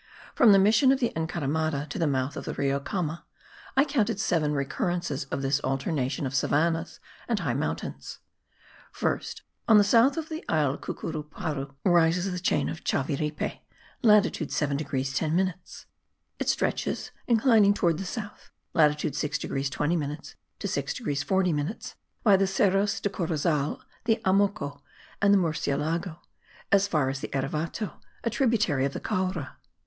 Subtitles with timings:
[0.33, 3.21] From the mission of the Encaramada to the mouth of the Rio Qama
[3.77, 8.17] I counted seven recurrences of this alternation of savannahs and high mountains.
[8.91, 13.59] First, on the south of the isle Cucuruparu rises the chain of Chaviripe
[14.01, 15.85] (latitude 7 degrees 10 minutes);
[16.39, 21.53] it stretches, inclining towards the south (latitude 6 degrees 20 minutes to 6 degrees 40
[21.53, 21.93] minutes),
[22.23, 24.81] by the Cerros del Corozal, the Amoco,
[25.21, 26.17] and the Murcielago,
[26.71, 29.57] as far as the Erevato, a tributary of the Caura.